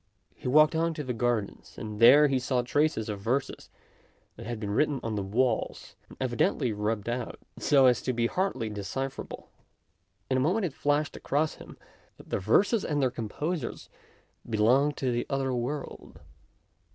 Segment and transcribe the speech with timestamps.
[0.33, 3.69] He walked on to the gardens, and there he saw traces of verses
[4.35, 8.25] that had been written on the walls, and evidently rubbed out, so as to be
[8.25, 9.51] hardly decipherable.
[10.27, 11.77] In a moment it flashed across him
[12.17, 13.89] that the verses and their composers
[14.49, 16.19] belonged to the other world.